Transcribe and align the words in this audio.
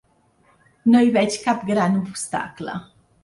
No 0.93 1.01
hi 1.07 1.11
veig 1.17 1.37
cap 1.45 1.63
gran 1.69 1.99
obstacle 2.01 2.77